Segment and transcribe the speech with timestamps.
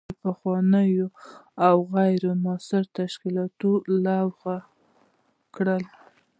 [0.07, 1.07] د پخوانیو
[1.67, 3.71] او غیر مؤثرو تشکیلاتو
[4.05, 4.55] لغوه
[5.55, 5.83] کول.